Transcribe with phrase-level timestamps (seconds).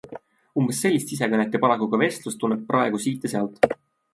[0.61, 3.71] Umbes sellist sisekõnet ja paraku ka vestlust tunneb praegu siit ja sealt.